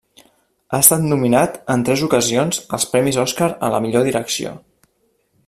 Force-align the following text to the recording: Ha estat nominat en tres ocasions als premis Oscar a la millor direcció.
Ha 0.69 0.77
estat 0.83 1.03
nominat 1.11 1.59
en 1.73 1.85
tres 1.89 2.05
ocasions 2.07 2.61
als 2.79 2.89
premis 2.95 3.21
Oscar 3.27 3.51
a 3.69 3.71
la 3.75 3.83
millor 3.87 4.09
direcció. 4.09 4.57